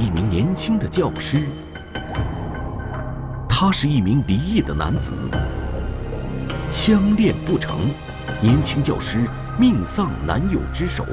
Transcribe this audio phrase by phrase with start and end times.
[0.00, 1.46] 一名年轻的教师，
[3.46, 5.12] 他是一名离异的男子，
[6.70, 7.80] 相恋不成，
[8.40, 9.28] 年轻教师
[9.58, 11.04] 命丧男友之手，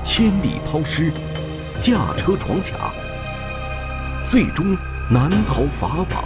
[0.00, 1.10] 千里抛尸，
[1.80, 2.92] 驾车闯卡，
[4.24, 4.78] 最终
[5.10, 6.24] 难逃法网。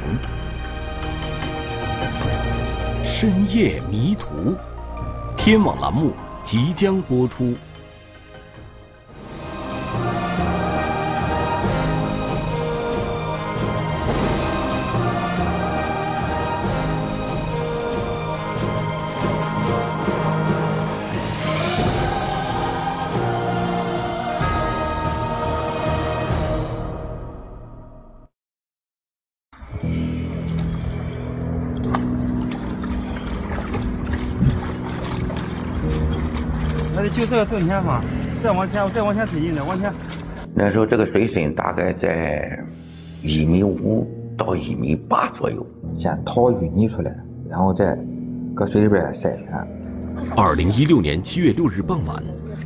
[3.02, 4.54] 深夜迷途，
[5.38, 6.12] 天网栏目
[6.42, 7.56] 即将播出。
[37.30, 38.02] 这个正前方，
[38.42, 39.92] 再往前，再往前推进的，往前。
[40.54, 42.58] 那时候这个水深大概在
[43.22, 45.64] 一米五到一米八左右。
[45.98, 47.14] 先掏淤泥出来，
[47.48, 47.98] 然后再
[48.54, 49.46] 搁水里边筛选。
[50.36, 52.22] 二零一六年七月六日傍晚，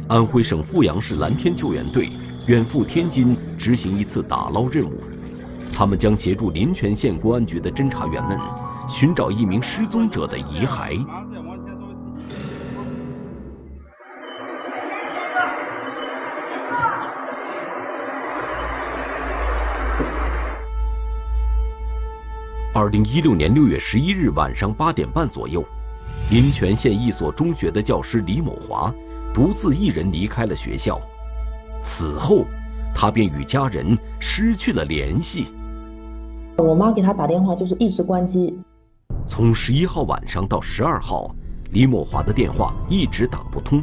[0.07, 2.09] 安徽省阜阳市蓝天救援队
[2.47, 4.93] 远赴天津执行一次打捞任务。
[5.73, 8.39] 他们将协助临泉县公安局的侦查员们
[8.87, 11.05] 寻找一名失踪者的遗骸。
[22.83, 25.65] 二零一六年六月十一日晚上八点半左右，
[26.31, 28.93] 临泉县一所中学的教师李某华
[29.33, 31.01] 独自一人离开了学校。
[31.81, 32.45] 此后，
[32.93, 35.53] 他便与家人失去了联系。
[36.57, 38.53] 我妈给他打电话就是一直关机。
[39.29, 41.33] 从十一号晚上到十二号，
[41.71, 43.81] 李某华的电话一直打不通。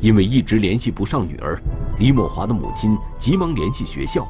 [0.00, 1.56] 因为一直联系不上女儿，
[2.00, 4.26] 李某华的母亲急忙联系学校。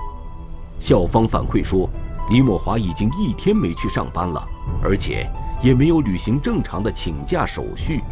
[0.79, 1.89] 校方反馈说。
[2.31, 4.47] 李某华已经一天没去上班了，
[4.83, 5.27] 而且
[5.63, 8.03] 也没有履行正常的请假手续，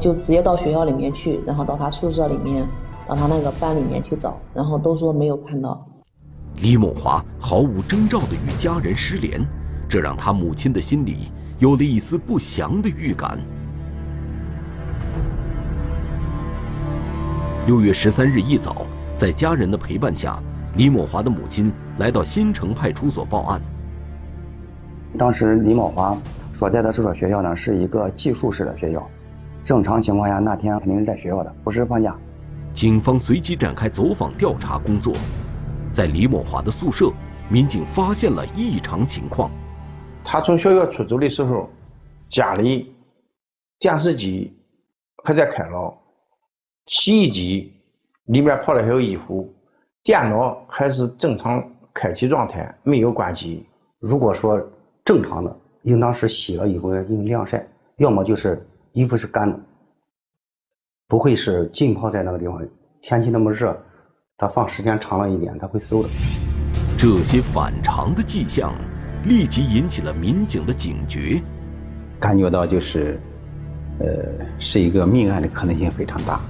[0.00, 2.66] 就直接到学校里面去，然后到他宿舍里面，
[3.06, 5.86] 到他那个班里面去找，然后都说没有看到。
[6.56, 9.40] 李某华毫无征兆的与家人失联，
[9.88, 11.30] 这让他母亲的心里
[11.60, 13.38] 有了一丝不祥的预感。
[17.66, 18.84] 六月十三日一早，
[19.14, 20.42] 在家人的陪伴下。
[20.76, 23.60] 李某华的母亲来到新城派出所报案。
[25.18, 26.16] 当时李某华
[26.52, 29.10] 所在的这所学校呢，是一个寄宿式的学校，
[29.64, 32.16] 正常情况下那天肯定是在学校的，不是放假。
[32.72, 35.14] 警方随即展开走访调查工作，
[35.90, 37.10] 在李某华的宿舍，
[37.48, 39.50] 民警发现了异常情况。
[40.22, 41.68] 他从学校出走的时候，
[42.28, 42.94] 家里
[43.80, 44.56] 电视机
[45.24, 45.92] 还在开了，
[46.86, 47.72] 洗衣机
[48.26, 49.52] 里面泡了些衣服。
[50.02, 51.62] 电脑还是正常
[51.92, 53.66] 开启状态，没有关机。
[53.98, 54.58] 如果说
[55.04, 57.66] 正常的，应当是洗了以后进行晾晒，
[57.98, 59.60] 要么就是衣服是干的，
[61.06, 62.66] 不会是浸泡在那个地方。
[63.02, 63.78] 天气那么热，
[64.38, 66.08] 它放时间长了一点，它会馊的。
[66.96, 68.72] 这些反常的迹象
[69.26, 71.42] 立即引起了民警的警觉，
[72.18, 73.20] 感觉到就是，
[73.98, 76.40] 呃，是一个命案的可能性非常大，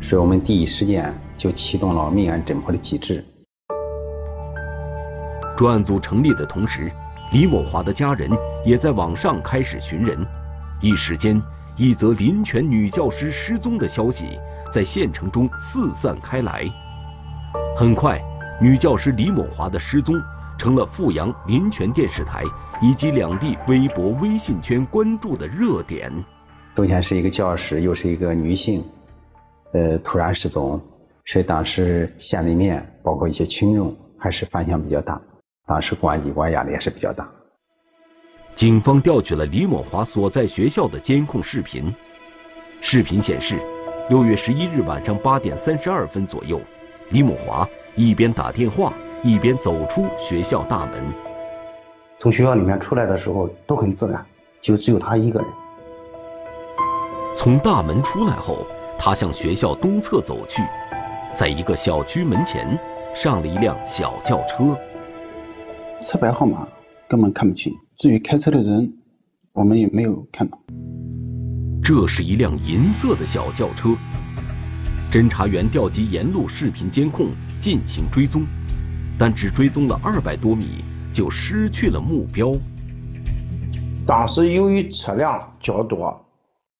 [0.00, 1.14] 所以我们第一时间。
[1.38, 3.24] 就启动了命案侦破的机制。
[5.56, 6.92] 专案组成立的同时，
[7.32, 8.30] 李某华的家人
[8.64, 10.18] 也在网上开始寻人。
[10.80, 11.40] 一时间，
[11.76, 14.38] 一则临泉女教师失踪的消息
[14.72, 16.64] 在县城中四散开来。
[17.76, 18.20] 很快，
[18.60, 20.14] 女教师李某华的失踪
[20.58, 22.44] 成了阜阳、临泉电视台
[22.80, 26.12] 以及两地微博、微信圈关注的热点。
[26.76, 28.84] 首先是一个教师，又是一个女性，
[29.72, 30.80] 呃，突然失踪。
[31.28, 35.20] 所以当时县里面包括一些群众还是反响比较大，
[35.66, 37.28] 当时公安机关压力也是比较大。
[38.54, 41.94] 警方调取了李某华所在学校的监控视频，
[42.80, 43.56] 视频显示，
[44.08, 46.58] 六月十一日晚上八点三十二分左右，
[47.10, 51.04] 李某华一边打电话一边走出学校大门。
[52.18, 54.24] 从学校里面出来的时候都很自然，
[54.62, 55.48] 就只有他一个人。
[57.36, 58.66] 从大门出来后，
[58.98, 60.62] 他向学校东侧走去。
[61.38, 62.76] 在一个小区门前，
[63.14, 64.76] 上了一辆小轿车，
[66.04, 66.66] 车牌号码
[67.06, 67.72] 根本看不清。
[67.98, 68.92] 至于开车的人，
[69.52, 70.58] 我们也没有看到。
[71.80, 73.90] 这是一辆银色的小轿车。
[75.12, 77.28] 侦查员调集沿路视频监控
[77.60, 78.44] 进行追踪，
[79.16, 80.82] 但只追踪了二百多米
[81.12, 82.52] 就失去了目标。
[84.04, 86.20] 当时由于车辆较多，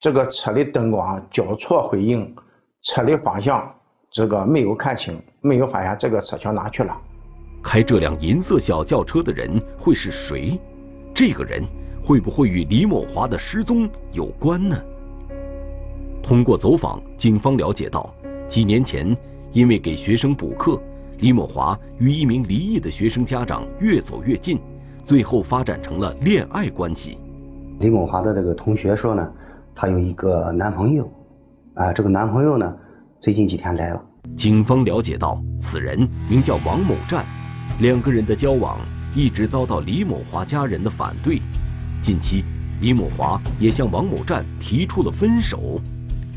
[0.01, 2.35] 这个车的灯光交错辉映，
[2.83, 3.73] 车的方向。
[4.11, 6.97] 这个没有看清，没有发现这个车厢哪去了。
[7.63, 10.59] 开这辆银色小轿车的人会是谁？
[11.15, 11.63] 这个人
[12.03, 14.81] 会不会与李某华的失踪有关呢？
[16.23, 18.13] 通过走访，警方了解到，
[18.47, 19.17] 几年前
[19.53, 20.81] 因为给学生补课，
[21.19, 24.59] 李某华与一名离异的学生家长越走越近，
[25.03, 27.19] 最后发展成了恋爱关系。
[27.81, 29.33] 李某华的这个同学说呢，
[29.75, 31.11] 她有一个男朋友，
[31.75, 32.77] 啊，这个男朋友呢，
[33.21, 34.01] 最近几天来了。
[34.37, 37.25] 警方了解到，此人名叫王某战，
[37.81, 38.79] 两个人的交往
[39.13, 41.43] 一直遭到李某华家人的反对。
[42.01, 42.45] 近期，
[42.81, 45.81] 李某华也向王某战提出了分手，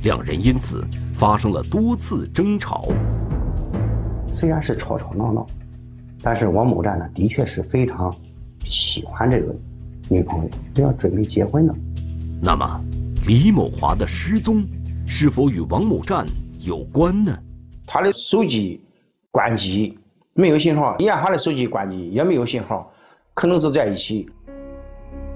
[0.01, 0.83] 两人因此
[1.13, 2.87] 发生了多次争吵。
[4.33, 5.45] 虽然是吵吵闹闹，
[6.19, 8.11] 但是王某战呢，的确是非常
[8.63, 9.55] 喜欢这个
[10.09, 11.75] 女朋友，都要准备结婚了。
[12.41, 12.81] 那么，
[13.27, 14.65] 李某华的失踪
[15.05, 16.25] 是否与王某占
[16.63, 17.35] 有关呢？
[17.87, 18.79] 他的手机
[19.31, 19.97] 关机，
[20.33, 22.91] 没有信号；严华的手机关机，也没有信号，
[23.33, 24.29] 可能是在一起。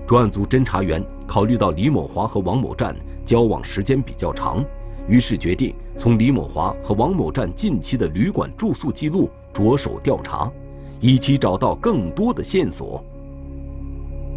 [0.06, 2.96] 专案组侦查员考虑到李某华和王某占
[3.26, 4.64] 交往时间比较长，
[5.08, 10.52] 于是决定从李某华和王某占近期的旅馆住宿记录着手调查，
[11.00, 13.04] 以期找到更多的线索。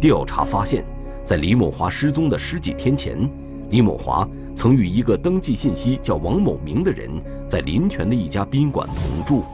[0.01, 0.83] 调查发现，
[1.23, 3.29] 在李某华失踪的十几天前，
[3.69, 4.27] 李某华
[4.59, 7.09] 曾与一个登记信息叫王某明的人
[7.47, 9.45] 在临泉的一家宾馆同住。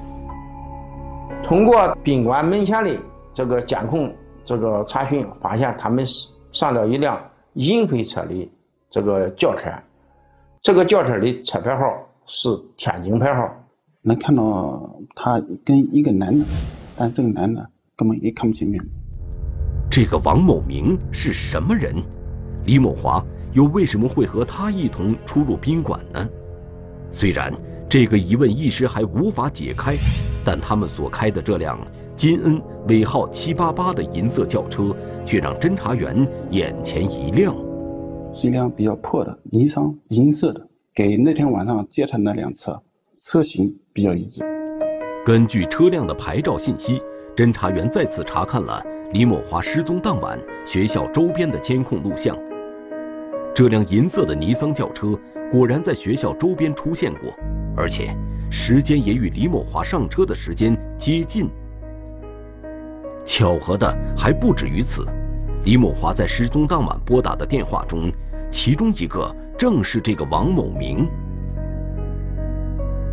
[1.43, 2.97] 通过宾馆门前的
[3.31, 4.11] 这个监控。
[4.43, 6.05] 这个查询发现，他们
[6.51, 7.19] 上了一辆
[7.53, 8.51] 银灰色的
[8.91, 9.69] 这个轿车，
[10.61, 11.83] 这个轿车的车牌号
[12.27, 13.47] 是天津牌号。
[14.03, 16.45] 能看到他跟一个男的，
[16.95, 18.83] 但这个男的根本也看不清面。
[19.89, 21.95] 这个王某明是什么人？
[22.65, 23.23] 李某华
[23.55, 26.29] 又为什么会和他一同出入宾馆呢？
[27.09, 27.53] 虽然
[27.87, 29.95] 这个疑问一时还无法解开，
[30.43, 31.79] 但他们所开的这辆。
[32.17, 34.93] 金恩尾号七八八的银色轿车，
[35.25, 37.55] 却让侦查员眼前一亮。
[38.33, 42.77] 是一辆比较破的尼桑银色的，给那天晚上接他那辆车
[43.15, 44.43] 车型比较一致。
[45.25, 47.01] 根据车辆的牌照信息，
[47.37, 52.37] 侦查员再次查看了李某华失踪当晚学校周边的监控录像。
[53.55, 55.17] 这辆银色的尼桑轿车
[55.49, 57.33] 果然在学校周边出现过，
[57.73, 58.13] 而且
[58.51, 61.49] 时间也与李某华上车的时间接近。
[63.23, 65.05] 巧合的还不止于此，
[65.63, 68.11] 李某华在失踪当晚拨打的电话中，
[68.49, 71.07] 其中一个正是这个王某明。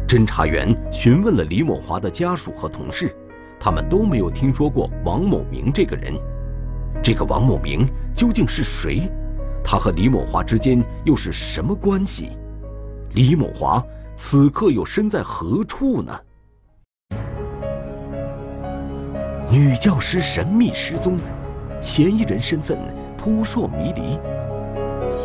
[0.08, 3.14] 侦查员询问了李某华的家属和同事，
[3.60, 6.12] 他们都没有听说过王某明这个人。
[7.00, 9.08] 这个王某明究竟是谁？
[9.64, 12.30] 他和李某华之间又是什么关系？
[13.14, 13.82] 李某华
[14.16, 16.18] 此刻又身在何处呢？
[19.50, 21.18] 女教师神秘失踪，
[21.80, 22.78] 嫌疑人身份
[23.18, 24.18] 扑朔迷离。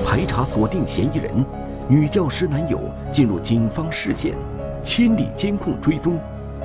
[0.06, 1.45] 排查锁定嫌疑人，
[1.88, 2.80] 女教师男友
[3.12, 4.36] 进入警方视线，
[4.83, 6.19] 千里监控追踪，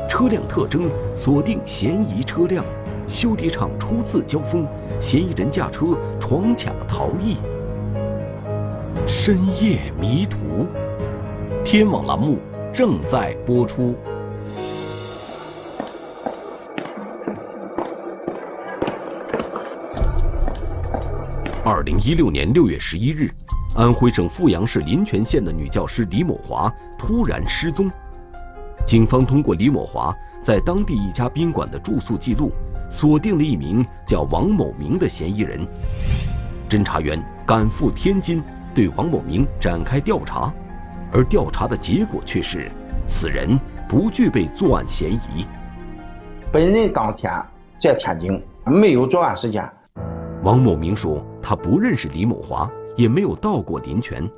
[0.08, 2.64] 车辆特征锁定嫌疑车辆，
[3.06, 4.66] 修理厂初次交锋，
[5.00, 7.36] 嫌疑人驾车闯卡逃逸。
[9.06, 10.66] 深夜迷途，
[11.64, 12.38] 天网栏目
[12.72, 13.94] 正在播出。
[21.64, 23.30] 二零一六年六月十一日，
[23.75, 27.90] 安徽省阜阳市临泉县的女教师李某华突然失踪。
[28.84, 32.50] 警方通过李某华在当地一家宾馆的住宿记录，
[32.90, 35.66] 锁定了一名叫王某明的嫌疑人。
[36.68, 38.42] 侦查员赶赴天津，
[38.75, 40.52] 对王某明展开调查，
[41.12, 42.71] 而调查的结果却是，
[43.07, 45.47] 此人不具备作案嫌疑。
[46.50, 47.33] 本人当天
[47.79, 49.69] 在天津，没有作案时间。
[50.43, 54.29] 王某明说，他不认识李某华，也没有到过林泉。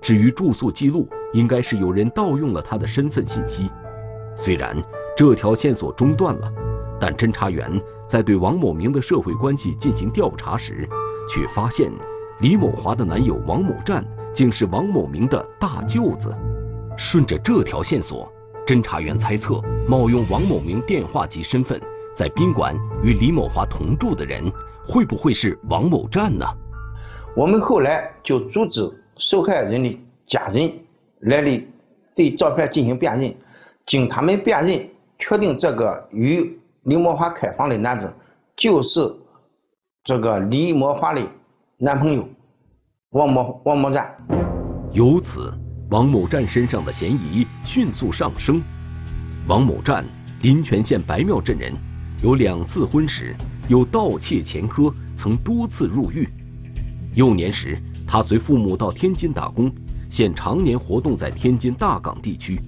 [0.00, 3.70] 至于住宿记录，应该是有人盗用了他的身份信息。
[4.36, 4.76] 虽然
[5.16, 6.52] 这条线索中断了，
[7.00, 7.68] 但侦查员
[8.06, 10.88] 在对王某明的社会关系进行调查时，
[11.28, 11.90] 却发现
[12.40, 16.32] 李某华的男友王某占竟是王某明的大舅子。
[16.96, 18.30] 顺着这条线索，
[18.64, 21.80] 侦查员猜测，冒用王某明电话及身份，
[22.14, 24.44] 在宾馆与李某华同住的人。
[24.86, 26.46] 会不会是王某占呢？
[27.36, 30.72] 我们后来就组织受害人的家人
[31.20, 31.66] 来的
[32.14, 33.34] 对照片进行辨认，
[33.84, 38.10] 经他们辨认，确定这个与李某华开房的男子
[38.56, 39.14] 就是
[40.04, 41.20] 这个李某华的
[41.80, 42.28] 男朋友
[43.10, 44.10] 王某王某占。
[44.92, 45.56] 由此，
[45.90, 48.60] 王某占身上的嫌疑迅速上升。
[49.46, 50.04] 王某占，
[50.42, 51.72] 临泉县白庙镇人，
[52.20, 53.32] 有两次婚史，
[53.68, 56.28] 有盗窃前科，曾多次入狱。
[57.14, 59.72] 幼年时，他随父母到天津打工，
[60.10, 62.60] 现常年活动在天津大港地区。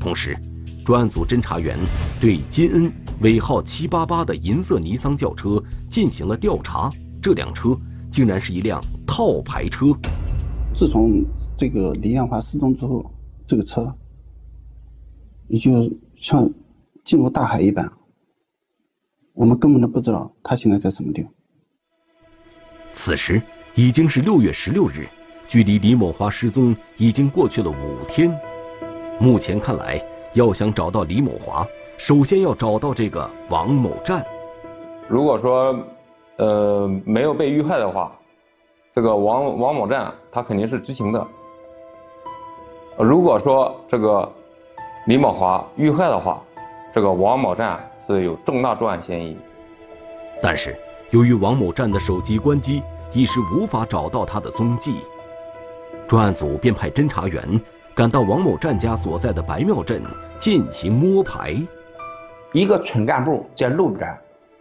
[0.00, 0.36] 同时，
[0.84, 1.78] 专案组侦查员
[2.20, 6.90] 对金恩尾号七八八的银色尼桑轿车进行了调查，
[7.20, 7.78] 这辆车
[8.12, 9.86] 竟然是一辆套牌车。
[10.76, 11.24] 自从
[11.56, 13.10] 这个李艳华失踪之后，
[13.46, 13.92] 这个车
[15.48, 16.48] 也就像
[17.04, 17.90] 进入大海一般，
[19.32, 21.32] 我们根本都不知道他现在在什么地方。
[22.92, 23.40] 此时
[23.74, 25.08] 已经是六月十六日，
[25.48, 28.30] 距离李某华失踪已经过去了五天。
[29.18, 30.02] 目前看来，
[30.34, 31.66] 要想找到李某华，
[31.96, 34.24] 首先要找到这个王某占。
[35.08, 35.74] 如果说，
[36.42, 38.10] 呃，没有被遇害的话，
[38.90, 41.24] 这个王王某占他肯定是知情的。
[42.98, 44.28] 如果说这个
[45.06, 46.42] 李某华遇害的话，
[46.92, 49.38] 这个王某占是有重大作案嫌疑。
[50.42, 50.76] 但是，
[51.10, 52.82] 由于王某占的手机关机，
[53.12, 54.96] 一时无法找到他的踪迹。
[56.08, 57.40] 专案组便派侦查员。
[57.94, 60.02] 赶到王某占家所在的白庙镇
[60.38, 61.54] 进行摸排。
[62.52, 64.18] 一个村干部在路边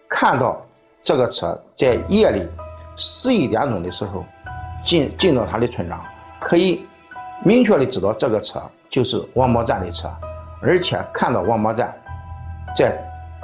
[0.10, 0.62] 看到
[1.04, 2.48] 这个车在夜里
[2.96, 4.26] 十一点钟的时候
[4.84, 6.00] 进进到他的村庄，
[6.40, 6.86] 可以
[7.44, 10.10] 明确的知道这个车就是王某占的车，
[10.62, 11.94] 而且看到王某占
[12.76, 12.98] 在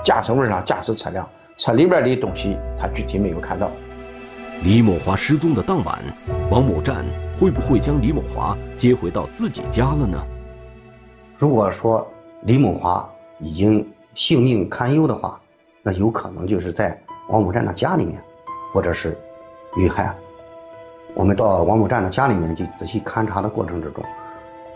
[0.04, 3.72] 驾驶位上驾驶车辆，车里边的东西他具体没有看到。
[4.64, 6.00] 李某华失踪的当晚，
[6.50, 7.06] 王某占。
[7.40, 10.18] 会不会将李某华接回到自己家了呢？
[11.38, 12.12] 如果说
[12.42, 13.08] 李某华
[13.40, 15.40] 已经性命堪忧的话，
[15.84, 18.22] 那有可能就是在王某占的家里面，
[18.74, 19.18] 或者是
[19.76, 20.16] 遇害。
[21.14, 24.04] 我们到王某占的家里面去仔细勘察的过程之中，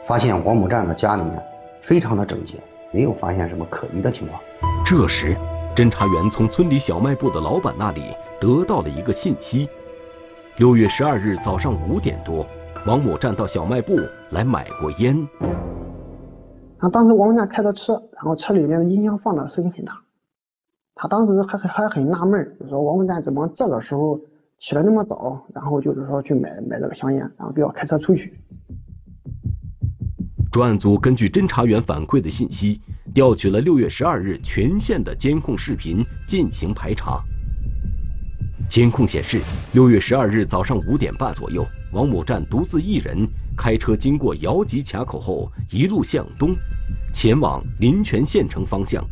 [0.04, 1.42] 发现王某占的家里面
[1.82, 2.58] 非常的整洁，
[2.92, 4.42] 没有发现什么可疑的情况。
[4.84, 5.36] 这时，
[5.76, 9.70] 侦查员从村里小卖部的老板那里得到了一个信息。
[10.58, 12.46] 六月十二日早上五点多，
[12.86, 14.00] 王某占到小卖部
[14.32, 15.16] 来买过烟。
[16.78, 19.94] 他当时王某占开的车，然后车里面的音响放的声音很大。
[20.96, 24.20] 他当时还还很纳闷，就说王某占怎么这个时候
[24.60, 28.38] 起来那么早，然后就是说去买买这个香烟，然后就要开车出去。
[30.52, 32.82] 专案组根据侦查员反馈的信息，
[33.14, 37.24] 调取了六月十二日全县的监控视频进行排查。
[38.70, 39.40] 监控显示，
[39.74, 46.54] 六月十二日早上五点半左右，王某占独自一人开车经过姚集卡口后，一路向东，
[47.14, 49.04] 前往临泉县城方向。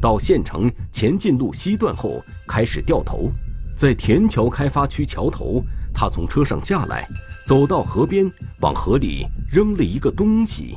[0.00, 3.30] 到县城前进路西段后，开始掉头。
[3.76, 7.08] 在田桥开发区桥头，他从车上下来，
[7.44, 8.30] 走到河边，
[8.60, 10.76] 往河里扔了一个东西。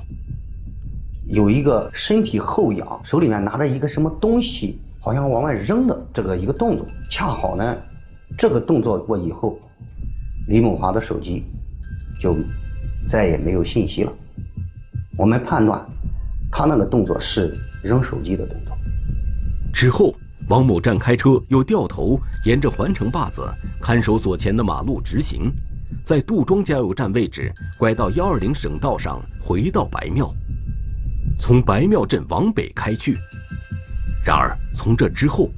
[1.27, 7.77] 有一个身体后仰，手里面拿着一个什么东西，好像往外扔的这个一个动作，恰好呢。
[8.37, 9.59] 这个动作过以后，
[10.47, 11.43] 李某华的手机
[12.19, 12.35] 就
[13.09, 14.13] 再也没有信息了。
[15.17, 15.85] 我们判断，
[16.51, 18.62] 他那个动作是扔手机的动作。
[19.73, 20.15] 之后，
[20.47, 23.43] 王某站开车又掉头沿着环城坝子
[23.81, 25.51] 看守所前的马路直行，
[26.05, 30.31] 在杜庄加油站位置拐到幺二零省道上，回到白庙，
[31.39, 33.17] 从白庙镇往北开去。
[34.23, 35.49] 然而，从这之后，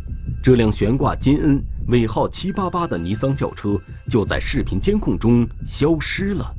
[0.42, 1.62] 这辆悬挂金恩。
[1.90, 3.80] 尾号七八八的尼桑轿车
[4.10, 6.55] 就在视频监控中消失了。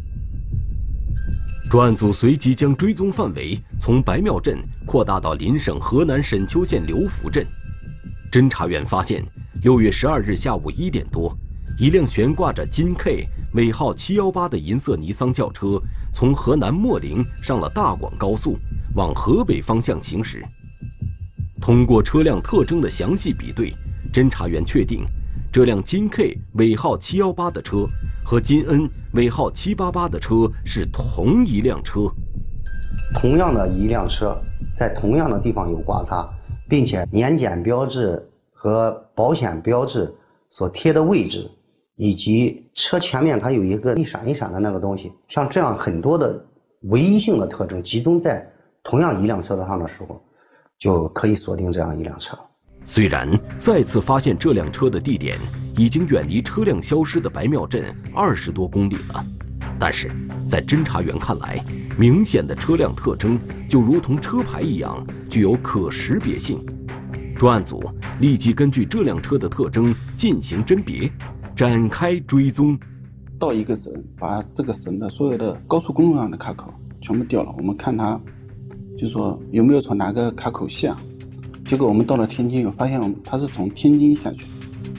[1.68, 4.56] 专案组随即将追踪范围从白庙镇
[4.86, 7.44] 扩大到邻省河南沈丘县刘福镇。
[8.30, 9.24] 侦查员发现，
[9.62, 11.36] 六月十二日下午一点多，
[11.76, 15.82] 一辆悬挂着金 K 尾号七幺八的银色尼桑轿车
[16.12, 18.56] 从河南莫陵上了大广高速，
[18.94, 20.44] 往河北方向行驶。
[21.60, 23.74] 通过车辆特征的详细比对。
[24.12, 25.04] 侦查员确定，
[25.52, 27.88] 这辆金 K 尾号七幺八的车
[28.24, 32.02] 和金恩尾号七八八的车是同一辆车。
[33.14, 34.36] 同样的一辆车，
[34.74, 36.28] 在同样的地方有刮擦，
[36.68, 40.14] 并且年检标志和保险标志
[40.50, 41.50] 所贴的位置，
[41.96, 46.44] 以及车前面它有一个一闪一闪的那个东西，像这样很多的
[46.82, 48.46] 唯一性的特征集中在
[48.82, 50.20] 同样一辆车上的时候，
[50.78, 52.36] 就可以锁定这样一辆车。
[52.88, 53.28] 虽然
[53.58, 55.36] 再次发现这辆车的地点
[55.76, 59.26] 已经远离车辆消失的白庙镇二十多公里了，
[59.76, 60.08] 但是
[60.48, 61.62] 在侦查员看来，
[61.98, 63.36] 明显的车辆特征
[63.68, 66.64] 就如同车牌一样具有可识别性。
[67.36, 67.82] 专案组
[68.20, 71.10] 立即根据这辆车的特征进行甄别，
[71.56, 72.78] 展开追踪。
[73.36, 77.52] 到一个省，把这个省的所有的高速公路上的卡口全部调了。
[77.58, 78.18] 我们看他，
[78.96, 80.96] 就说有没有从哪个卡口下。
[81.66, 84.46] 结果我们到了天津，又发现他是从天津下去。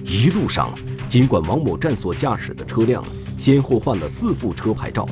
[0.03, 0.73] 一路上，
[1.07, 3.03] 尽管王某站所驾驶的车辆
[3.37, 5.07] 先后换了四副车牌照，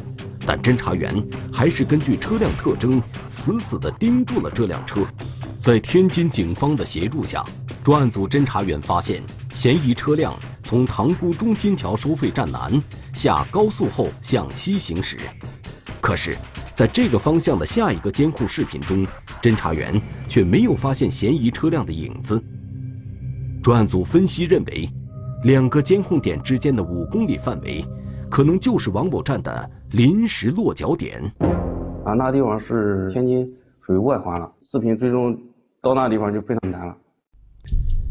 [0.46, 1.16] 但侦查员
[1.54, 5.06] 还是根据车辆特征死死地盯住了这辆车。
[5.58, 7.44] 在天津警方的协助下，
[7.84, 10.34] 专案组侦查员发现嫌疑车辆
[10.64, 12.82] 从塘沽中心桥收费站南
[13.14, 15.18] 下高速后向西行驶。
[16.02, 16.38] 可是，
[16.75, 19.08] 在这个方向的下一个监控视频中，
[19.41, 22.44] 侦查员却没有发现嫌疑车辆的影子。
[23.63, 24.89] 专案组分析认为，
[25.46, 27.84] 两个监控点之间的五公里范围，
[28.29, 31.24] 可能就是王某站的临时落脚点。
[32.03, 35.34] 啊，那地方是天津属于外环了，视频追踪
[35.82, 36.94] 到那地方就非常难了。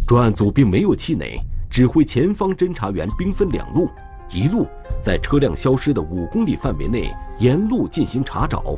[0.09, 3.91] 专案组并没有气馁，指挥前方侦查员兵分两路，
[4.35, 4.67] 一路
[5.01, 8.77] 在车辆消失的五公里范围内沿路进行查找，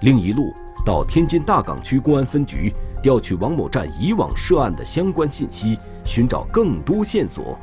[0.00, 0.52] 另一路。
[0.84, 2.72] 到天津大港区公安分局
[3.02, 7.58] 调取王某站以往涉案的相关信息，寻找更多线索。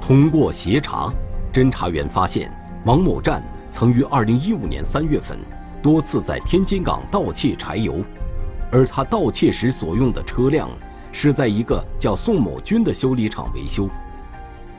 [0.00, 1.12] 通过协查，
[1.52, 2.48] 侦查员发现
[2.84, 5.36] 王某站曾于2015年3月份
[5.82, 8.04] 多次在天津港盗窃柴油，
[8.70, 10.68] 而他盗窃时所用的车辆
[11.10, 13.88] 是在一个叫宋某军的修理厂维修。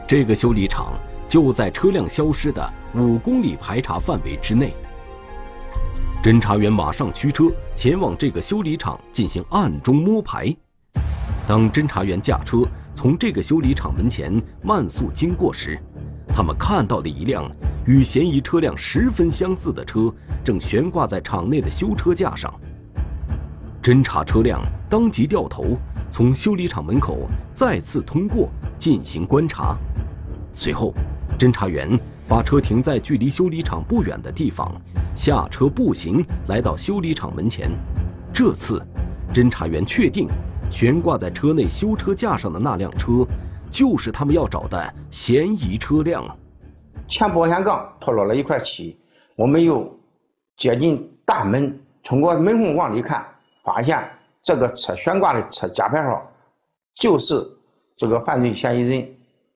[0.08, 0.94] 这个修理厂
[1.30, 4.74] 就在车辆消失的五公里排查范围之内。
[6.24, 7.46] 侦查员马上驱车
[7.76, 10.54] 前往这个修理厂进行暗中摸排。
[11.48, 15.80] 当侦查员驾车从这个修理厂门前慢速经过时，
[16.34, 17.50] 他们看到了一辆
[17.86, 22.54] 与嫌疑车辆十分相似的车正悬挂在厂内的修车架上。
[23.82, 25.78] 侦查车辆当即掉头
[26.10, 29.78] 从修理厂门口再次通过进行观察。
[30.52, 30.94] 随后，
[31.39, 34.69] 侦查员把车停在距离修理厂不远的地方。
[35.15, 37.72] 下车步行来到修理厂门前，
[38.34, 38.86] 这次，
[39.34, 40.27] 侦查员确定，
[40.69, 43.25] 悬挂在车内修车架上的那辆车，
[43.72, 46.25] 就是他们要找的嫌疑车辆。
[47.08, 48.99] 前保险杠脱落了一块漆，
[49.38, 49.89] 我们又
[50.58, 53.25] 接近大门，通过门缝往里看，
[53.63, 53.97] 发现
[54.43, 56.21] 这个车悬挂的车假牌号，
[56.95, 57.41] 就是
[57.95, 59.10] 这个犯罪嫌疑人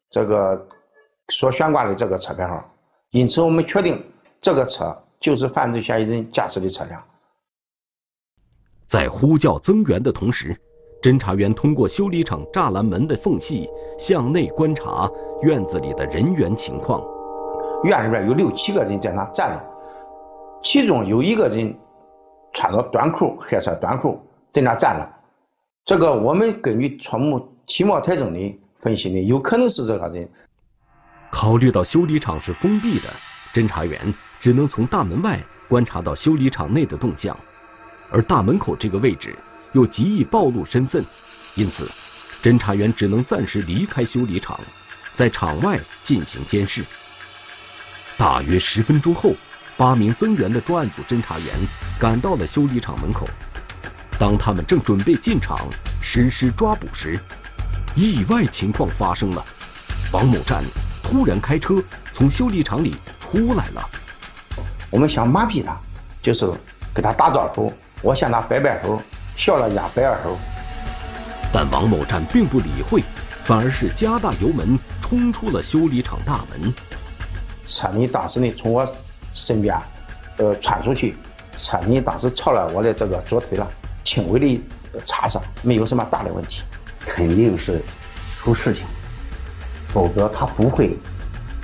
[0.09, 0.67] 这个
[1.29, 2.63] 所悬挂的这个车牌号，
[3.11, 4.03] 因此我们确定
[4.41, 4.97] 这个车。
[5.23, 7.01] 就是犯罪嫌疑人驾驶的车辆。
[8.85, 10.53] 在呼叫增援的同时，
[11.01, 15.09] 侦查员通过修理厂栅栏门的缝隙向内观察
[15.41, 17.01] 院子里的人员情况。
[17.85, 19.63] 院里边有六七个人在那站着，
[20.61, 21.73] 其中有一个人
[22.51, 24.19] 穿着短裤、黑色短裤
[24.53, 25.09] 在那站着。
[25.85, 30.29] 这个我们根据触目体貌特征的分析呢，有可能是这个人。
[31.33, 33.11] 考虑到修理厂是封闭的，
[33.51, 34.13] 侦查员。
[34.39, 37.35] 只能从大门外观察到修理厂内的动向，
[38.11, 39.33] 而大门口这个位置
[39.71, 41.01] 又极易暴露身份，
[41.55, 41.89] 因此，
[42.43, 44.59] 侦查员只能暂时离开修理厂，
[45.15, 46.85] 在场外进行监视。
[48.17, 49.33] 大约十分钟后，
[49.77, 51.47] 八名增援的专案组侦查员
[51.97, 53.25] 赶到了修理厂门口。
[54.19, 55.69] 当他们正准备进场
[56.01, 57.17] 实施抓捕时，
[57.95, 59.43] 意外情况发生了：
[60.11, 60.61] 王某站
[61.03, 63.87] 突然开车从修理厂里出来了。
[64.89, 65.77] 我们想麻痹他，
[66.21, 66.49] 就是
[66.95, 68.99] 给他打招呼，我向他摆摆手，
[69.35, 70.37] 笑了一下摆二手。
[71.51, 73.03] 但王某站并不理会，
[73.43, 76.73] 反而是加大油门冲出了修理厂大门。
[77.65, 78.87] 车呢，当时呢从我
[79.33, 79.77] 身边，
[80.37, 81.15] 呃穿出去，
[81.57, 83.67] 车呢当时朝了我的这个左腿了，
[84.03, 84.63] 轻微的
[85.05, 86.63] 擦伤，没有什么大的问题。
[86.99, 87.81] 肯定是
[88.35, 88.85] 出事情，
[89.93, 90.97] 否则他不会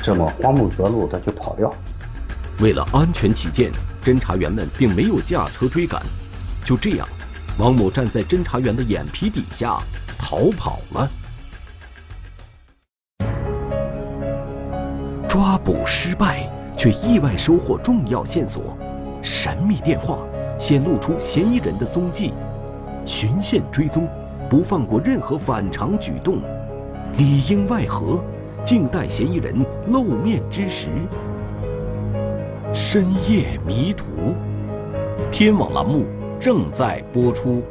[0.02, 1.74] 这么慌不择路的就跑掉。
[2.60, 3.72] 为了安全起见，
[4.04, 6.02] 侦查员们并没有驾车追赶。
[6.64, 7.08] 就这样，
[7.58, 9.80] 王某站在侦查员的眼皮底下
[10.18, 11.10] 逃跑了。
[15.28, 18.78] 抓捕失败，却意外收获重要线索：
[19.24, 20.20] 神秘电话
[20.60, 22.34] 显露出嫌疑人的踪迹，
[23.06, 24.08] 循线追踪，
[24.50, 26.42] 不放过任何反常举动，
[27.18, 28.24] 里应外合，
[28.66, 29.56] 静待嫌疑人
[29.88, 30.88] 露面之时。
[32.74, 34.06] 深夜迷途，
[35.32, 36.06] 天网栏目
[36.40, 37.64] 正在播出。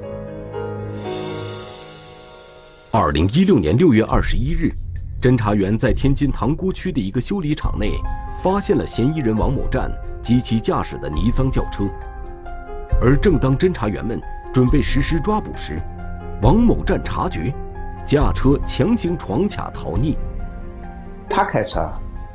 [2.90, 4.72] 二零一六年六月二十一日，
[5.20, 7.92] 侦查员在天津塘沽区的一个修理厂内
[8.42, 9.90] 发现了嫌疑人王某站
[10.22, 11.84] 及其驾驶的尼桑轿车。
[13.00, 14.20] 而正当侦查员们
[14.52, 15.80] 准备实施抓捕时，
[16.42, 17.54] 王某站察觉，
[18.08, 20.16] 驾车强行闯卡逃匿。
[21.28, 21.86] 他开车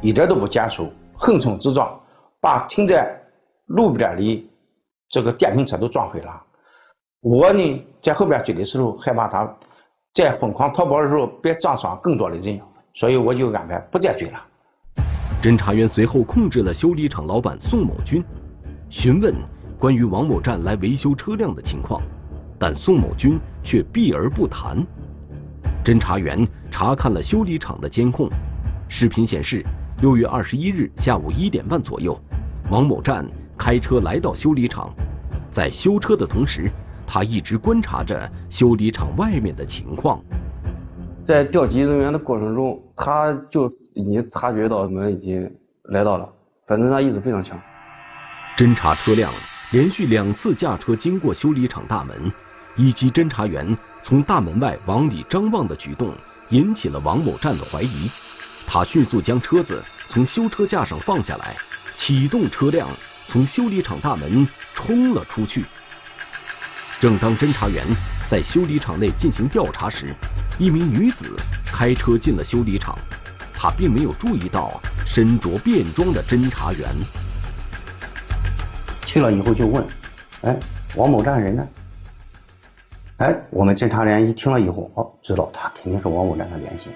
[0.03, 0.87] 一点都不减速。
[1.15, 1.99] 横冲直撞，
[2.39, 3.19] 把停在
[3.65, 4.49] 路边的
[5.09, 6.43] 这个电瓶车都撞毁了。
[7.21, 9.51] 我呢，在后边追的时候，害怕他
[10.13, 12.61] 在疯狂逃跑的时候别撞伤更多的人，
[12.93, 14.39] 所以我就安排不再追了。
[15.41, 18.23] 侦查员随后控制了修理厂老板宋某军，
[18.89, 19.33] 询问
[19.79, 21.99] 关于王某站来维修车辆的情况，
[22.59, 24.85] 但宋某军却避而不谈。
[25.83, 28.29] 侦查员查看了修理厂的监控，
[28.87, 29.61] 视频显示，
[30.01, 32.17] 六月二十一日下午一点半左右，
[32.69, 33.25] 王某站
[33.57, 34.89] 开车来到修理厂，
[35.51, 36.71] 在修车的同时，
[37.05, 40.23] 他一直观察着修理厂外面的情况。
[41.25, 45.53] 在调集人员的过程中，他就已经察觉到我们已经
[45.89, 46.29] 来到了，
[46.65, 47.59] 反正他意识非常强。
[48.55, 49.29] 侦查车辆
[49.73, 52.31] 连续两次驾车经过修理厂大门，
[52.77, 56.13] 以及侦查员从大门外往里张望的举动，
[56.49, 58.09] 引起了王某站的怀疑。
[58.67, 61.55] 他迅速将车子从修车架上放下来，
[61.95, 62.89] 启动车辆
[63.27, 65.65] 从修理厂大门冲了出去。
[66.99, 67.85] 正当侦查员
[68.27, 70.13] 在修理厂内进行调查时，
[70.59, 72.97] 一名女子开车进了修理厂，
[73.53, 76.89] 她并没有注意到身着便装的侦查员。
[79.05, 79.85] 去了以后就问
[80.43, 80.59] ：“哎，
[80.95, 81.65] 王某站人呢？”
[83.17, 86.89] 哎，我们侦查员一听了以后，哦，知道他肯定是王某站的联系。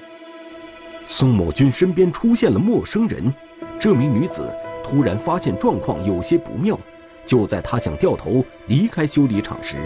[1.06, 3.32] 宋某军身边出现了陌生人，
[3.80, 4.50] 这名女子
[4.84, 6.78] 突然发现状况有些不妙，
[7.26, 9.78] 就在她想掉头离开修理厂时，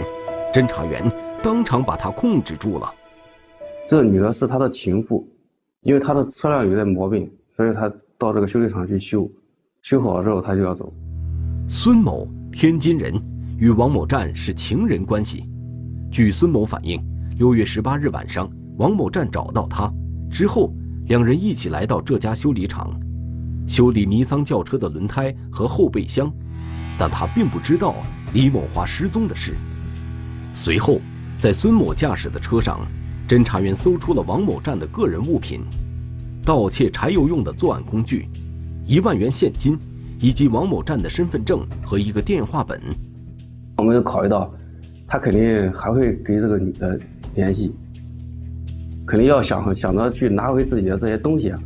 [0.54, 1.04] 侦查员
[1.42, 2.92] 当场把她控制住了。
[3.86, 5.28] 这女的是他的情妇，
[5.82, 9.30] 因为他的车辆有点毛病，所以他到这个修理厂去修，
[9.82, 10.90] 修好了之后他就要走。
[11.68, 13.14] 孙某，天津人，
[13.58, 15.44] 与王某站是情人关系。
[16.12, 17.02] 据孙某反映，
[17.38, 18.46] 六月十八日晚上，
[18.76, 19.90] 王某站找到他
[20.30, 20.70] 之后，
[21.06, 22.94] 两人一起来到这家修理厂，
[23.66, 26.30] 修理尼桑轿车的轮胎和后备箱，
[26.98, 27.94] 但他并不知道
[28.34, 29.56] 李某华失踪的事。
[30.54, 31.00] 随后，
[31.38, 32.80] 在孙某驾驶的车上。
[33.26, 35.62] 侦查员搜出了王某站的个人物品，
[36.44, 38.28] 盗窃柴油用的作案工具，
[38.84, 39.78] 一万元现金，
[40.20, 42.78] 以及王某站的身份证和一个电话本。
[43.78, 44.52] 我们就考虑到，
[45.12, 46.98] 他肯定还会跟这个女的
[47.34, 47.70] 联系，
[49.06, 51.58] 肯定要想想着去拿回自己的这些东西啊。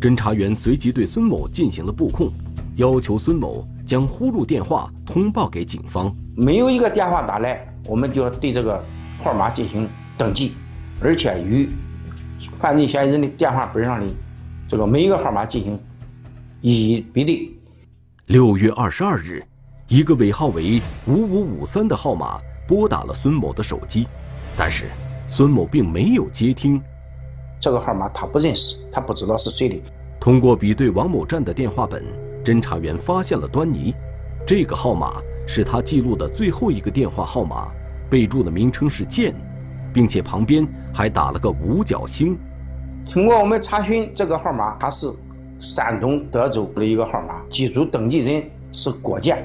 [0.00, 2.30] 侦查员随即对孙某进行了布控，
[2.76, 6.14] 要求孙某将呼入电话通报给警方。
[6.36, 8.80] 没有一个电话打来，我们就要对这个
[9.24, 10.52] 号码进行登记。
[11.00, 11.68] 而且与
[12.60, 14.06] 犯罪嫌疑人的电话本上的
[14.68, 15.76] 这个每一个号码进行
[16.60, 17.50] 一一比对。
[18.26, 19.42] 六月二十二日，
[19.88, 22.38] 一个尾号为五五五三的号码
[22.68, 24.06] 拨打了孙某的手机，
[24.56, 24.84] 但是
[25.26, 26.80] 孙某并没有接听。
[27.58, 29.82] 这个号码他不认识，他不知道是谁的。
[30.20, 32.04] 通过比对王某站的电话本，
[32.44, 33.94] 侦查员发现了端倪，
[34.46, 35.14] 这个号码
[35.46, 37.68] 是他记录的最后一个电话号码，
[38.08, 39.34] 备注的名称是“建”。
[39.90, 42.38] 并且旁边还打了个五角星。
[43.10, 45.10] 通过我们查询，这个号码它是
[45.58, 49.42] 山东德州的一个号码，机主登记人是郭建。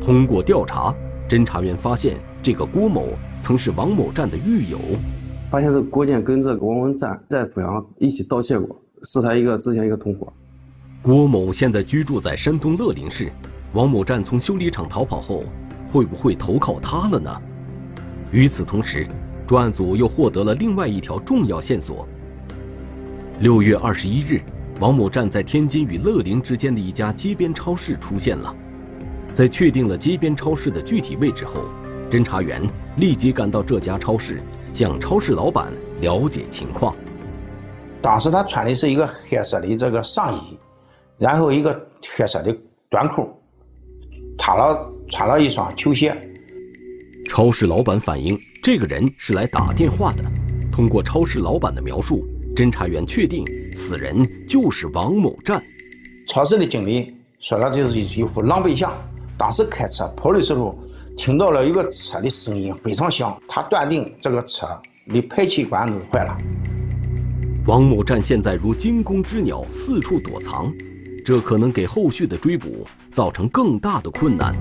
[0.00, 0.94] 通过调查，
[1.28, 3.08] 侦查员发现这个郭某
[3.40, 4.78] 曾是王某站的狱友。
[5.50, 10.32] 发现这个郭建跟这个王文站在阜阳一起盗窃过，是他一个之前一个同伙。
[11.02, 13.30] 郭某现在居住在山东乐陵市，
[13.72, 15.44] 王某站从修理厂逃跑后，
[15.90, 17.42] 会不会投靠他了呢？
[18.30, 19.06] 与此同时。
[19.46, 22.08] 专案组又获得了另外一条重要线索。
[23.40, 24.40] 六月二十一日，
[24.80, 28.56] 王某站在天津与乐陵之间的一家街边超市出现了。
[29.34, 31.64] 在确定了街边超市的具体位置后，
[32.08, 32.62] 侦查员
[32.98, 34.40] 立即赶到这家超市，
[34.72, 36.94] 向超市老板了解情况。
[38.00, 40.56] 当时他穿的是一个黑色的这个上衣，
[41.18, 42.56] 然后一个黑色的
[42.88, 43.28] 短裤，
[44.38, 46.16] 他了穿了一双球鞋。
[47.28, 48.38] 超市老板反映。
[48.62, 50.24] 这个人是来打电话的。
[50.72, 53.44] 通过超市老板的描述，侦查员确定
[53.74, 55.62] 此人就是王某站。
[56.26, 58.90] 超市的经理说了，就是一副狼狈相。
[59.44, 60.74] 当时开车跑的时候，
[61.18, 64.66] 听到了一个车的声音非常响，他断定这个车
[65.08, 66.34] 的排气管弄坏了。
[67.66, 70.72] 王某站现在如惊弓之鸟，四处躲藏，
[71.22, 74.54] 这可能给后续的追捕造成更大的困难。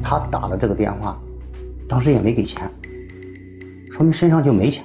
[0.00, 1.20] 他打了这个电话，
[1.88, 2.70] 当时也没给钱。
[3.90, 4.84] 说明身上就没钱，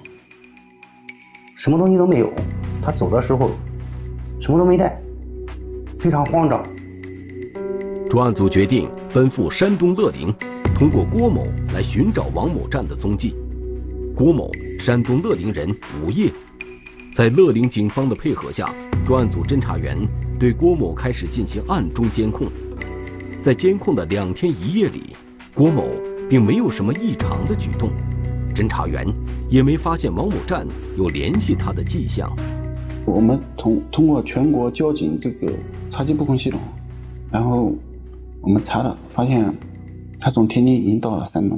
[1.55, 2.33] 什么东西都没有。
[2.81, 3.51] 他走的时候
[4.41, 4.99] 什么都没带，
[5.99, 6.65] 非常慌张。
[8.13, 10.31] 专案组决定奔赴山东乐陵，
[10.75, 13.33] 通过郭某来寻找王某站的踪迹。
[14.15, 16.31] 郭某，山东乐陵人，无业。
[17.11, 18.71] 在乐陵警方的配合下，
[19.03, 19.97] 专案组侦查员
[20.39, 22.45] 对郭某开始进行暗中监控。
[23.41, 25.15] 在监控的两天一夜里，
[25.55, 25.89] 郭某
[26.29, 27.89] 并没有什么异常的举动，
[28.53, 29.07] 侦查员
[29.49, 32.31] 也没发现王某站有联系他的迹象。
[33.05, 35.51] 我们通通过全国交警这个
[35.89, 36.61] 查缉布控系统，
[37.31, 37.73] 然后
[38.43, 39.57] 我们查了，发现
[40.19, 41.57] 他从天津已经到了山东。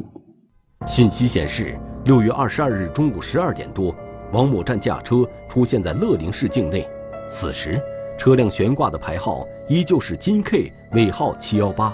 [0.86, 3.93] 信息显示，六月二十二日中午十二点多，
[4.32, 6.88] 王某站驾车出现在乐陵市境内。
[7.28, 7.82] 此时，
[8.19, 11.91] 车辆悬挂的牌号依旧是金 K 尾号七幺八，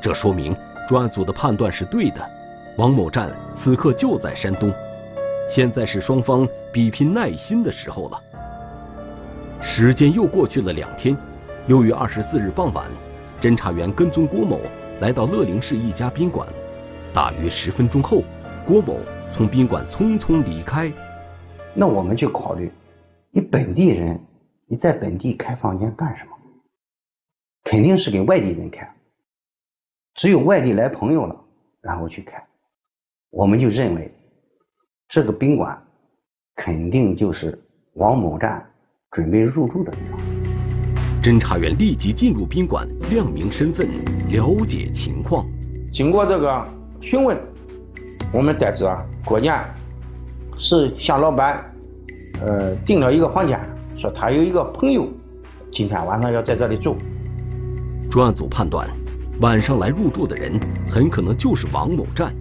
[0.00, 0.56] 这说明
[0.88, 2.26] 专案组的判断是对的。
[2.78, 4.72] 王某站此刻就在山东，
[5.46, 8.18] 现在是双方比拼耐心的时候了。
[9.60, 11.14] 时间又过去了两天，
[11.66, 12.86] 六月二十四日傍晚，
[13.40, 14.60] 侦查员跟踪郭某
[15.00, 16.48] 来到乐陵市一家宾馆，
[17.12, 18.22] 大约十分钟后，
[18.66, 18.98] 郭某
[19.30, 20.92] 从宾馆匆匆离开。
[21.74, 22.70] 那我们就考虑，
[23.30, 24.18] 你本地人，
[24.66, 26.30] 你在本地开房间干什么？
[27.64, 28.90] 肯定是给外地人开，
[30.14, 31.38] 只有外地来朋友了，
[31.80, 32.42] 然后去开。
[33.30, 34.10] 我们就认为，
[35.08, 35.80] 这个宾馆
[36.54, 37.58] 肯定就是
[37.94, 38.64] 王某站。
[39.12, 40.20] 准备入住的地方，
[41.26, 43.88] 侦查员立即进入宾馆，亮明身份，
[44.28, 45.44] 了解情况。
[45.92, 46.64] 经过这个
[47.00, 47.36] 询问，
[48.32, 49.52] 我们得知啊，郭建
[50.56, 51.68] 是向老板
[52.40, 53.58] 呃订了一个房间，
[53.96, 55.08] 说他有一个朋友
[55.72, 56.96] 今天晚上要在这里住。
[58.08, 58.88] 专案组判断，
[59.40, 60.52] 晚上来入住的人
[60.88, 62.32] 很可能就是王某站。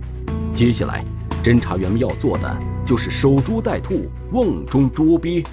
[0.54, 1.04] 接下来，
[1.43, 5.43] 侦查员们要做的就是守株待兔，瓮中捉鳖。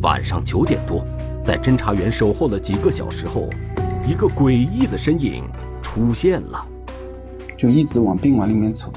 [0.00, 1.04] 晚上九点多，
[1.42, 3.48] 在侦查员守候了几个小时后，
[4.06, 5.44] 一个诡异的身影
[5.82, 6.66] 出现了，
[7.56, 8.92] 就一直往宾馆里面走，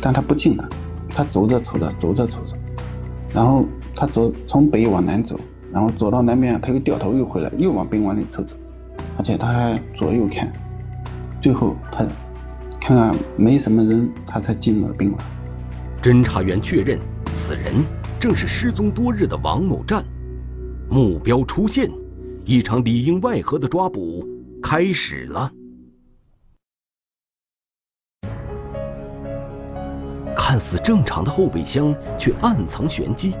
[0.00, 0.64] 但他不进来，
[1.12, 2.56] 他走着走着走着走着，
[3.34, 5.38] 然后他走从北往南走，
[5.72, 8.56] 然后走到南边，他又掉头又回来，又往宾馆里走走，
[9.18, 10.52] 而且他还左右看，
[11.40, 12.06] 最后他
[12.80, 15.24] 看看没什么人，他才进了宾馆。
[16.00, 16.98] 侦查员确认
[17.32, 17.74] 此人。
[18.20, 20.04] 正是失踪多日的王某站，
[20.90, 21.88] 目标出现，
[22.44, 24.26] 一场里应外合的抓捕
[24.60, 25.52] 开始了。
[30.36, 33.34] 看似正常的后备箱，却暗藏玄机。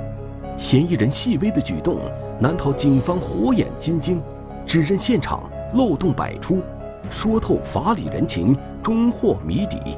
[0.56, 1.98] 嫌疑人细微的举动，
[2.40, 4.22] 难逃警方火眼金睛。
[4.64, 6.62] 指认现场漏洞百出，
[7.10, 9.96] 说透法理人情，终获谜底。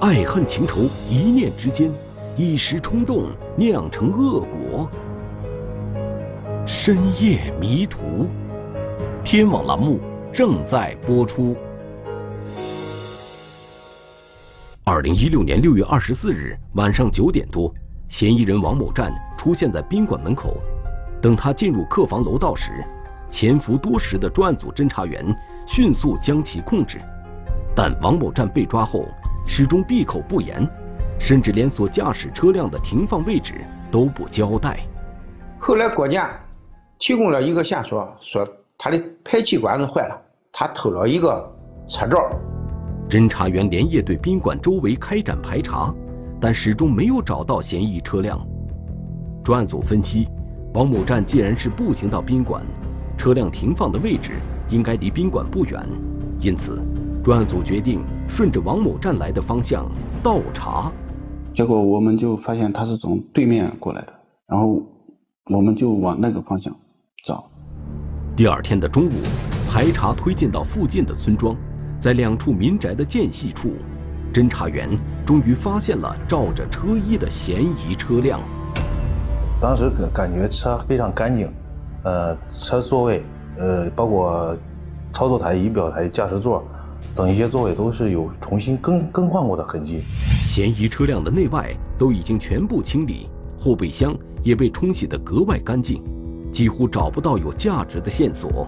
[0.00, 1.92] 爱恨情仇，一念之间。
[2.34, 4.90] 一时冲动酿成恶果。
[6.66, 8.26] 深夜迷途，
[9.22, 10.00] 天网栏目
[10.32, 11.54] 正在播出。
[14.82, 17.70] 二零一六年六月二十四日晚上九点多，
[18.08, 20.56] 嫌疑人王某站出现在宾馆门口。
[21.20, 22.82] 等他进入客房楼道时，
[23.28, 25.22] 潜伏多时的专案组侦查员
[25.66, 26.98] 迅速将其控制。
[27.76, 29.06] 但王某站被抓后，
[29.46, 30.66] 始终闭口不言。
[31.20, 33.54] 甚至连所驾驶车辆的停放位置
[33.90, 34.80] 都不交代。
[35.58, 36.26] 后来郭建
[36.98, 40.20] 提供了一个线索，说他的排气管子坏了，
[40.52, 41.52] 他偷了一个
[41.88, 42.18] 车罩。
[43.08, 45.94] 侦查员连夜对宾馆周围开展排查，
[46.40, 48.40] 但始终没有找到嫌疑车辆。
[49.42, 50.26] 专案组分析，
[50.72, 52.62] 王某站既然是步行到宾馆，
[53.18, 54.32] 车辆停放的位置
[54.70, 55.86] 应该离宾馆不远，
[56.40, 56.80] 因此，
[57.22, 59.86] 专案组决定顺着王某站来的方向
[60.22, 60.90] 倒查。
[61.52, 64.12] 结果我们就发现他是从对面过来的，
[64.46, 64.82] 然后
[65.52, 66.74] 我们就往那个方向
[67.24, 67.50] 找。
[68.36, 69.12] 第二天的中午，
[69.66, 71.56] 排查推进到附近的村庄，
[71.98, 73.76] 在两处民宅的间隙处，
[74.32, 74.90] 侦查员
[75.24, 78.38] 终于发现了罩着车衣的嫌疑车辆。
[79.58, 81.50] 当时感感觉车非常干净，
[82.02, 83.24] 呃，车座位，
[83.56, 84.54] 呃，包括
[85.10, 86.62] 操作台、仪表台、驾驶座。
[87.14, 90.02] 等一些座位都是有重新更更换过的痕迹，
[90.42, 96.02] 嫌疑车辆的内外都已经全部清理，后备箱也被冲洗得格外干净，
[96.54, 98.64] 几乎找不到有价值的线索。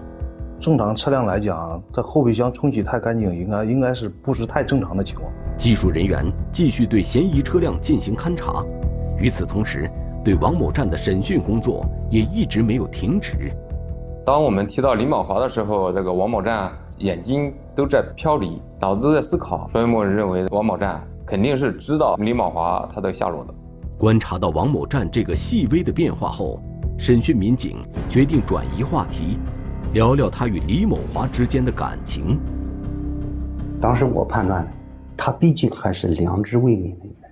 [0.59, 5.31] 正常车辆来讲，这后备箱冲洗太干净，应该应该是不是太正常的情况。
[5.55, 8.61] 技术人员继续对嫌疑车辆进行勘查，
[9.17, 9.89] 与此同时，
[10.21, 13.51] 对王某站的审讯工作也一直没有停止。
[14.25, 16.69] 当我们提到林宝华的时候，这个王某站。
[17.01, 23.53] 眼睛都在飘离，脑子都在思考，所以我们认为王某站肯定是知道林宝华他的下落的。
[23.99, 26.59] 观察到王某站这个细微的变化后，
[26.97, 27.77] 审讯民警
[28.09, 29.37] 决定转移话题，
[29.93, 32.39] 聊聊他与李某华之间的感情。
[33.79, 34.67] 当时我判断，
[35.15, 37.31] 他毕竟还是良知未泯的一个人。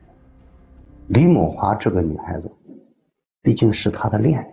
[1.07, 2.49] 李某华这个女孩子，
[3.41, 4.51] 毕竟是他的恋人。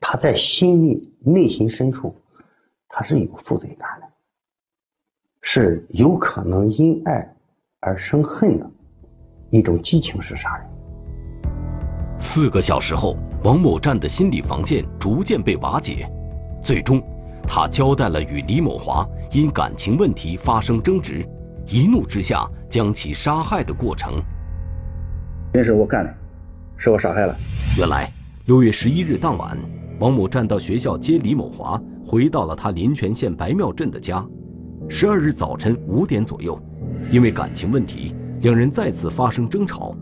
[0.00, 2.14] 他在心里内心深处，
[2.88, 4.06] 他是有负罪感的，
[5.42, 7.36] 是有可能因爱
[7.80, 8.68] 而生恨的
[9.50, 10.66] 一种激情式杀人。
[12.20, 16.10] 四个小时后，王某占的心理防线逐渐被瓦解，
[16.62, 17.00] 最终，
[17.46, 21.24] 他交代了与李某华因感情问题发生争执，
[21.66, 24.20] 一怒之下将其杀害的过程。
[25.52, 26.14] 这是我干的，
[26.76, 27.36] 是我杀害了。
[27.76, 28.12] 原来，
[28.46, 29.56] 六月十一日当晚。
[30.00, 34.24] 王某站到学校接李某华，回到了他临泉县白庙镇的家。
[34.88, 36.60] 十二日早晨五点左右，
[37.10, 39.96] 因为感情问题，两人再次发生争吵。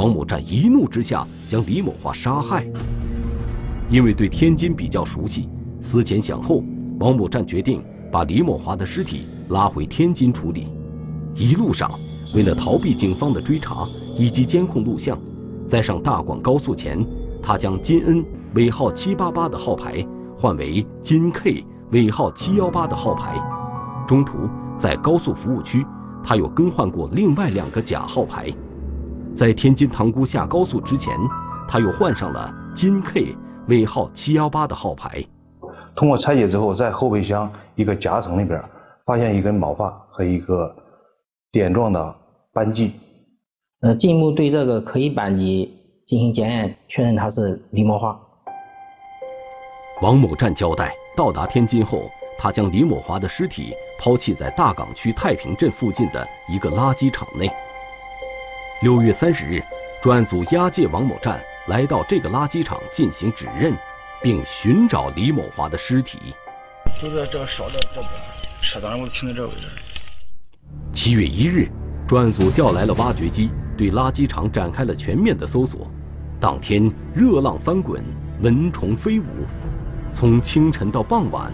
[0.00, 2.64] 王某站一怒之下将李某华杀害。
[3.90, 5.46] 因为对天津比较熟悉，
[5.78, 6.64] 思前想后，
[6.98, 10.68] 王某站决定把李某华的尸体拉回天津处理。
[11.36, 11.90] 一路上，
[12.34, 13.84] 为了逃避警方的追查
[14.16, 15.18] 以及监控录像，
[15.66, 17.06] 在上大广高速前，
[17.42, 18.24] 他将金恩。
[18.54, 20.04] 尾号七八八的号牌
[20.36, 23.38] 换为金 K 尾号七幺八的号牌，
[24.08, 24.38] 中途
[24.78, 25.86] 在高速服务区，
[26.24, 28.50] 他又更换过另外两个假号牌。
[29.34, 31.16] 在天津塘沽下高速之前，
[31.68, 33.34] 他又换上了金 K
[33.68, 35.24] 尾号七幺八的号牌。
[35.94, 38.62] 通过拆解之后，在后备箱一个夹层里边，
[39.06, 40.74] 发现一根毛发和一个
[41.52, 42.16] 点状的
[42.52, 42.92] 扳机。
[43.82, 45.72] 呃，进一步对这个可疑扳机
[46.06, 48.18] 进行检验，确认它是李某华。
[50.02, 57.50] 王某站交代，到达天津后，他将李某华的尸体抛弃在大港区太平镇附近的一个垃圾场内。
[58.82, 59.62] 六月三十日，
[60.00, 63.74] 专案组押解王某站来到这个垃圾场进行指认，
[64.22, 66.18] 并寻找李某华的尸体。
[66.98, 68.10] 就在这烧的这边，
[68.62, 69.68] 车当时我停在这位置。
[70.94, 71.68] 七月一日，
[72.08, 75.86] 专案组调来了挖掘机，对垃圾场展开了全面的搜索。
[76.40, 78.02] 当天热浪翻滚，
[78.40, 79.24] 蚊虫飞舞。
[80.14, 81.52] 从清晨到傍晚，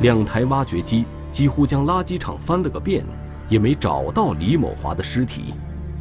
[0.00, 3.06] 两台挖掘机几乎将垃圾场翻了个遍，
[3.48, 5.54] 也没找到李某华的尸体。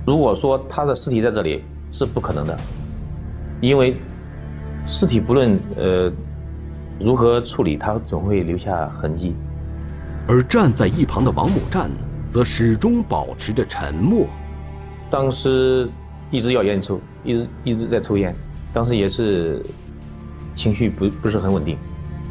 [0.05, 2.57] 如果说他的尸体在这里，是不可能的，
[3.61, 3.97] 因为
[4.85, 6.11] 尸体不论呃
[6.99, 9.33] 如何处理，它总会留下痕迹。
[10.27, 11.89] 而站在一旁的王某站，
[12.29, 14.27] 则始终保持着沉默。
[15.09, 15.89] 当时
[16.31, 18.35] 一直要烟抽，一直一直在抽烟，
[18.73, 19.65] 当时也是。
[20.53, 21.77] 情绪不不是很稳定。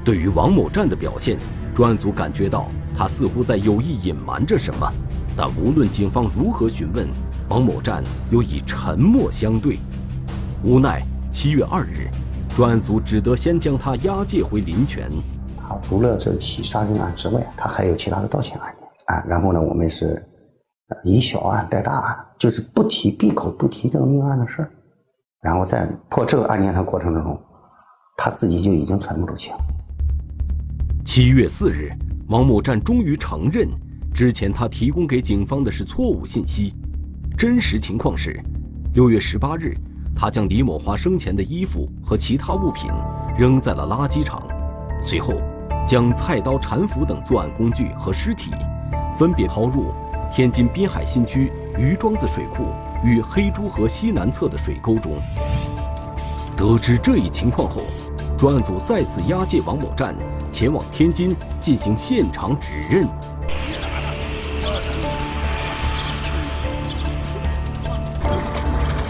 [0.03, 1.37] 对于王某站的表现，
[1.75, 4.91] 专案组感觉到他似乎在有意隐瞒着什么。
[5.37, 7.07] 但无论警方如何询问，
[7.49, 9.79] 王某站又以沉默相对。
[10.65, 12.09] 无奈，七月二日，
[12.55, 15.11] 专案组只得先将他押解回临泉。
[15.57, 19.25] 他除了这起杀人案之外，他还有其他的盗窃案件啊。
[19.27, 20.25] 然后呢，我们是
[21.05, 24.71] 以小案带大案，就是不提闭口不提这个命案的事儿。
[25.41, 27.39] 然后在破这个案件的过程之中。
[28.17, 29.57] 他自己就已经喘不住气了。
[31.05, 31.91] 七月四日，
[32.29, 33.69] 王某站终于承认，
[34.15, 36.73] 之前他提供给警方的是错误信息。
[37.37, 38.41] 真实情况是，
[38.95, 39.77] 六月十八日，
[40.15, 42.89] 他将李某华生前的衣服和其他物品
[43.37, 44.41] 扔在了垃圾场，
[45.03, 45.35] 随后
[45.85, 48.53] 将菜刀、铲斧等作案工具和尸体
[49.19, 49.93] 分别抛入
[50.33, 52.69] 天津滨海新区于庄子水库
[53.05, 55.21] 与黑珠河西南侧的水沟中。
[56.57, 57.83] 得知这一情况后，
[58.39, 60.15] 专案组再次押解王某站
[60.53, 63.09] 前往天津进行现场指认。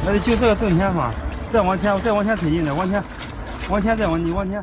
[0.07, 1.11] 那就这个正前方，
[1.51, 3.03] 再往前，再往前推进点，往前，
[3.71, 4.63] 往前再往你往前。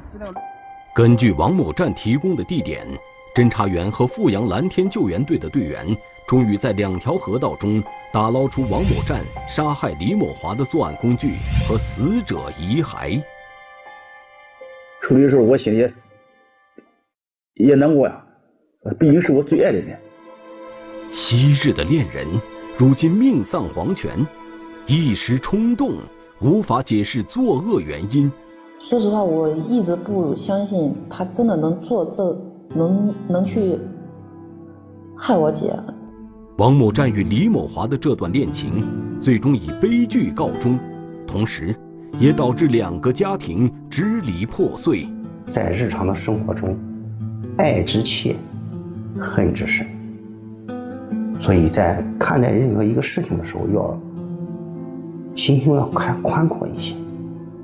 [0.94, 2.86] 根据王某站提供的地点，
[3.36, 7.84] 侦查员和阜阳蓝天救援队的队员终于在两条河道中。
[8.14, 13.22] 打捞出王某站杀害李某华的作案工具和死者遗骸。
[15.02, 15.94] 处理的时候，我心里也
[17.54, 18.22] 也难过呀，
[19.00, 19.98] 毕竟是我最爱的人。
[21.10, 22.28] 昔日的恋人，
[22.78, 24.12] 如今命丧黄泉，
[24.92, 25.94] 一时冲动
[26.42, 28.30] 无法解释作恶原因。
[28.78, 32.38] 说实话，我一直不相信他真的能做这，
[32.76, 33.80] 能能去
[35.16, 35.74] 害我姐。
[36.58, 38.86] 王某占与李某华的这段恋情，
[39.18, 40.78] 最终以悲剧告终，
[41.26, 41.74] 同时，
[42.20, 45.08] 也导致两个家庭支离破碎。
[45.48, 46.78] 在日常的生活中，
[47.58, 48.36] 爱之切，
[49.18, 49.88] 恨之深。
[51.40, 53.98] 所以在看待任何一个事情的时候，要
[55.36, 56.96] 心胸要宽宽阔一些，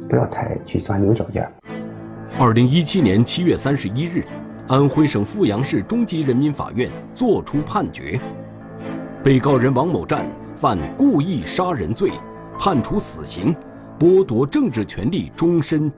[0.10, 1.50] 不要太去钻牛角尖。
[2.40, 4.26] 二零一七年七月三十一日，
[4.68, 8.20] 安徽省阜阳市中级人民法院作出判决。
[9.24, 12.12] 被告人王某占犯故意杀人罪，
[12.58, 13.56] 判处死刑，
[14.00, 15.92] 剥夺政治权利终身。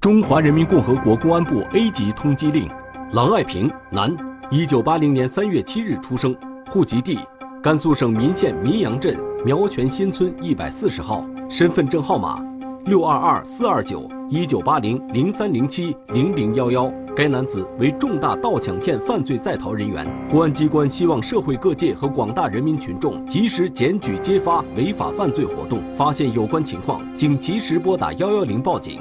[0.00, 2.68] 中华人民共和国公安部 A 级通缉令：
[3.12, 4.14] 郎爱平，男，
[4.50, 6.34] 一九八零年三月七日出生，
[6.70, 7.18] 户籍地
[7.64, 12.44] 甘肃省岷县岷阳镇苗泉新村一百四十号，身份证号码
[12.84, 16.92] 六二二四二九一九八零零三零七零零幺幺。
[17.16, 20.06] 该男子为重大盗抢骗犯罪在逃人员。
[20.30, 29.00] 公安机关希望社会各界和广大人民群众及时检举揭发违法犯罪活动，发现有关情况，请及时拨打幺幺零报警。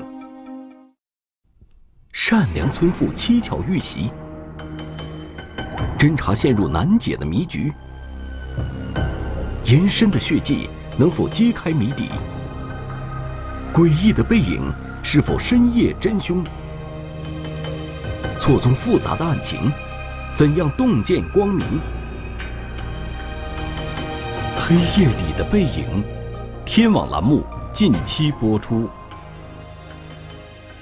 [2.14, 4.10] 善良村妇蹊跷遇袭，
[6.00, 7.70] 侦查陷入难解的迷局。
[9.74, 10.70] 延伸的血迹
[11.00, 12.08] 能否揭开谜底？
[13.74, 14.72] 诡异的背影
[15.02, 16.44] 是否深夜真凶？
[18.40, 19.72] 错综复杂的案情，
[20.36, 21.66] 怎样洞见光明？
[24.60, 26.04] 黑夜里的背影，
[26.64, 27.44] 天网栏目
[27.74, 28.88] 近期播出。